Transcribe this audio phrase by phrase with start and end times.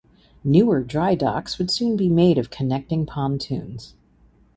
[0.43, 3.93] Newer dry docks would soon be made of connecting pontoons.